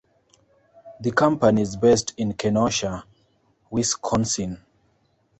[0.99, 3.03] The company is based in Kenosha,
[3.69, 4.65] Wisconsin.